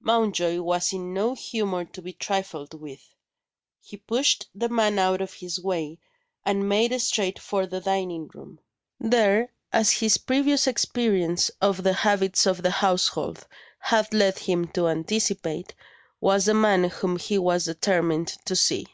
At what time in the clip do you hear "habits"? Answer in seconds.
11.92-12.46